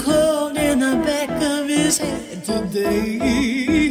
cold 0.00 0.56
in 0.56 0.78
the 0.80 0.96
back 1.04 1.30
of 1.30 1.68
his 1.68 1.98
head 1.98 2.44
today. 2.44 3.90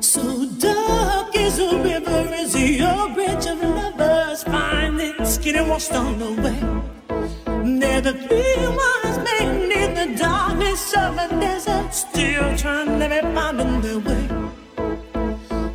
So 0.00 0.46
dark 0.58 1.34
is 1.34 1.56
the 1.56 1.80
river 1.82 2.34
as 2.34 2.54
your 2.54 3.08
bridge 3.14 3.46
of 3.46 3.60
lovers 3.62 4.44
finally 4.44 5.12
getting 5.46 5.68
washed 5.68 5.92
on 5.92 6.18
the 6.18 6.32
way. 6.42 6.58
They're 7.78 8.00
the 8.00 8.14
three 8.14 8.66
wise 8.78 9.18
men 9.18 9.70
in 9.70 9.94
the 9.94 10.18
darkness 10.18 10.92
of 10.96 11.16
a 11.16 11.28
desert, 11.40 11.94
still 11.94 12.56
trying 12.56 12.98
to 12.98 13.08
be 13.08 13.20
finding 13.34 13.80
their 13.80 13.98
way. 13.98 14.24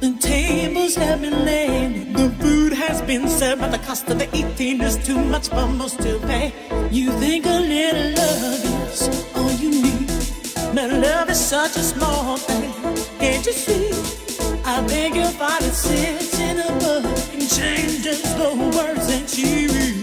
The 0.01 0.17
tables 0.19 0.95
have 0.95 1.21
been 1.21 1.45
laid, 1.45 2.13
the 2.15 2.29
food 2.41 2.73
has 2.73 3.01
been 3.03 3.29
served, 3.29 3.61
but 3.61 3.71
the 3.71 3.79
cost 3.79 4.09
of 4.09 4.19
the 4.19 4.27
eating 4.35 4.81
is 4.81 4.97
too 5.05 5.17
much 5.17 5.47
for 5.47 5.67
most 5.67 6.01
to 6.01 6.19
pay. 6.19 6.51
You 6.91 7.09
think 7.21 7.45
a 7.45 7.49
little 7.49 8.11
love 8.15 8.91
is 8.91 9.33
all 9.33 9.49
you 9.53 9.69
need. 9.69 10.07
But 10.75 10.91
love 10.91 11.29
is 11.29 11.39
such 11.39 11.77
a 11.77 11.83
small 11.83 12.35
thing. 12.35 12.73
Can't 13.17 13.45
you 13.45 13.53
see? 13.53 13.91
I 14.65 14.83
think 14.87 15.15
you'll 15.15 15.27
it 15.29 15.73
sits 15.73 16.37
in 16.37 16.59
a 16.59 16.67
book 16.79 17.05
and 17.31 17.49
changes 17.49 18.21
the 18.35 18.49
words 18.75 19.07
that 19.07 19.37
you 19.37 19.69
read. 19.69 20.00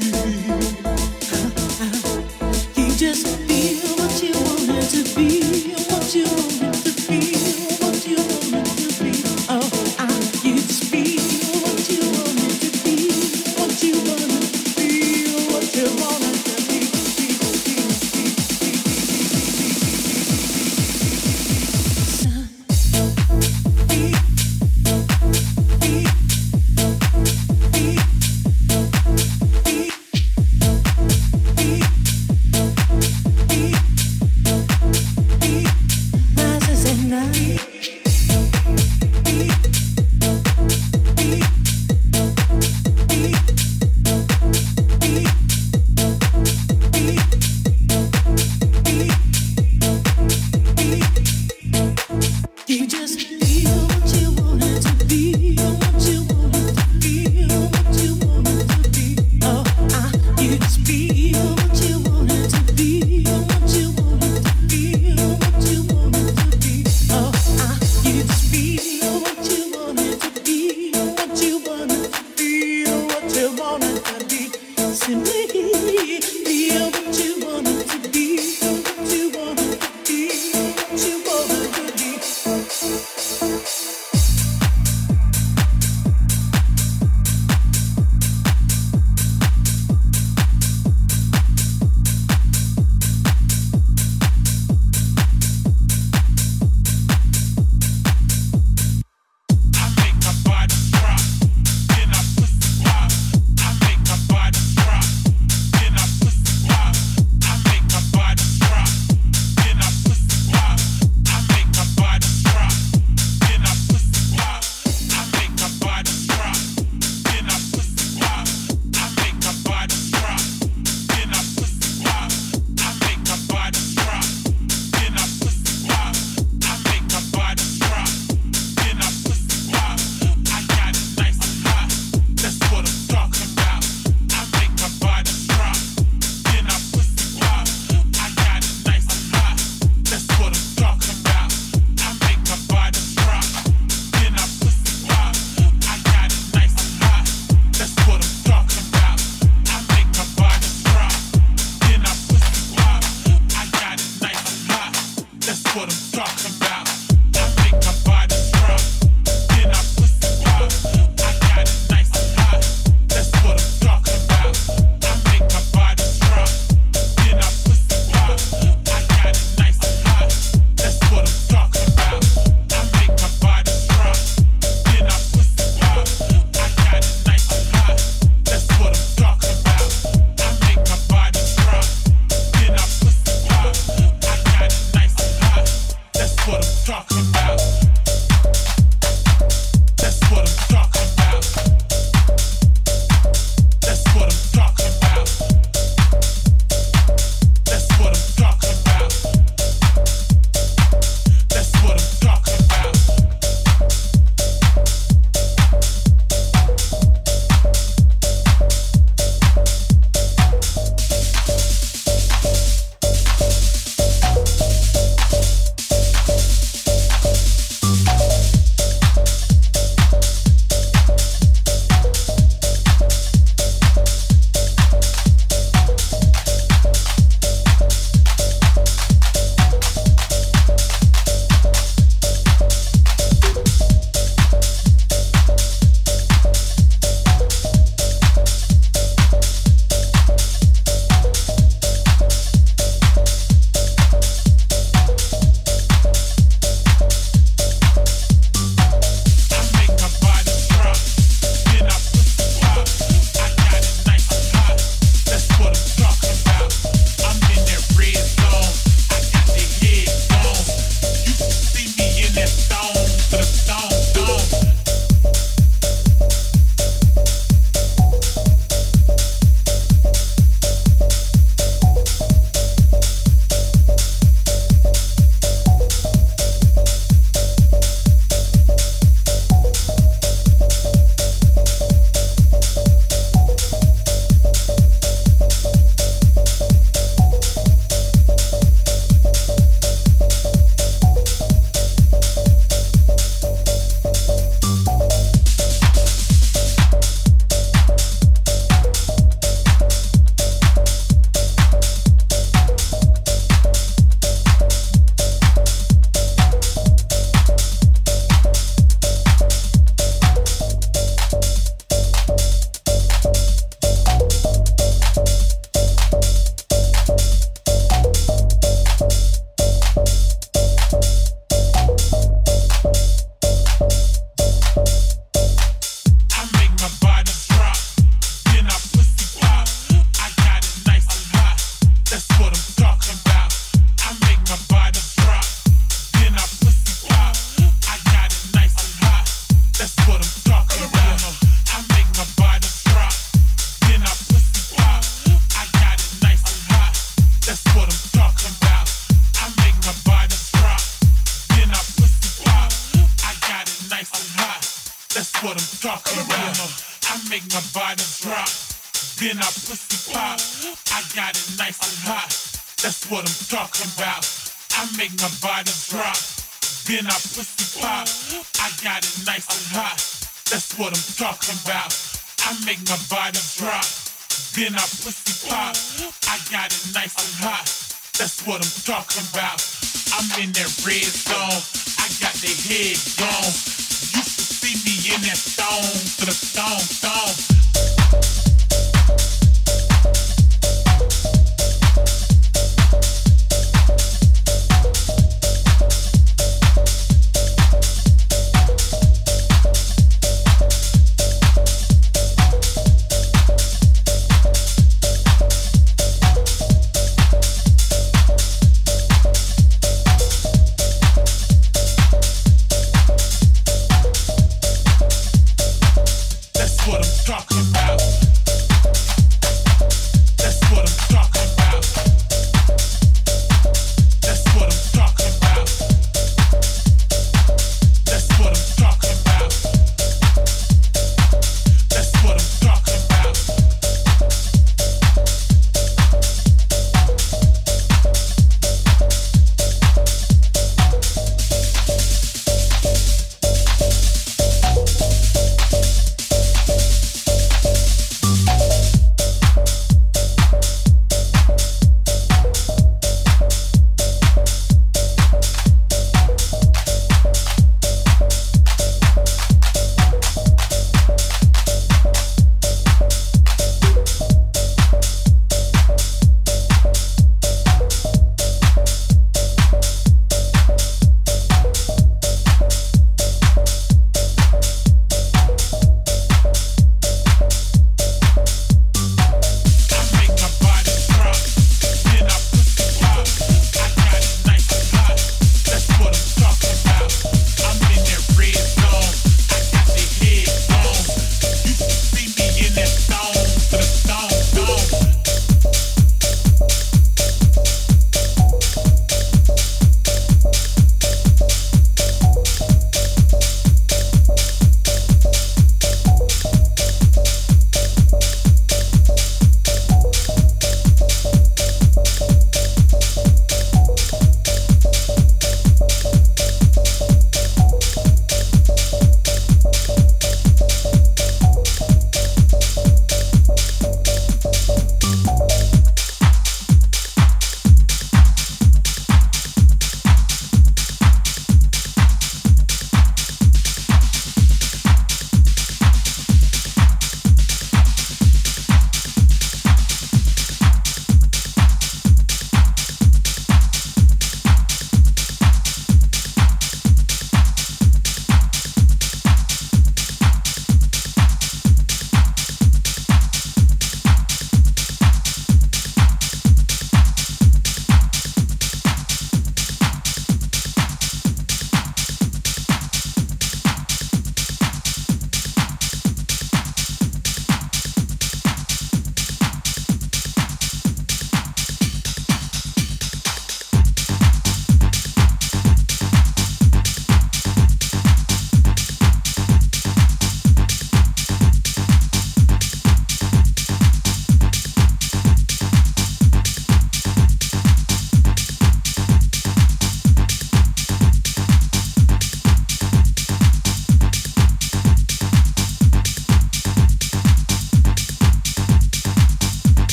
To 385.92 386.26
the 386.26 386.32
stone, 386.32 386.78
stone. 386.78 387.57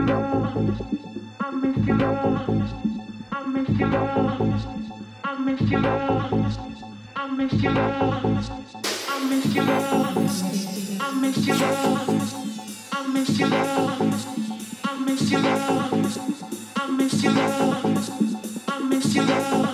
I 0.00 1.52
miss 1.52 1.86
you. 1.86 2.00
I 3.32 3.44
miss 3.50 3.78
you. 3.78 3.86
I 3.92 4.16
miss 4.56 4.70
you. 4.80 4.86
I 5.24 5.38
miss 5.38 5.60
you. 5.60 5.78
I 5.78 7.26
miss 7.30 7.54
you. 9.52 9.64
I 11.00 11.16
miss 11.20 11.46
you. 11.46 11.54
I 12.92 13.06
miss 13.12 13.38
you. 13.38 13.46
I 14.84 14.96
miss 15.04 15.30
you. 15.30 15.38
I 16.76 16.90
miss 16.96 17.22
you. 17.22 17.30
I 18.68 18.80
miss 18.88 19.14
you. 19.14 19.69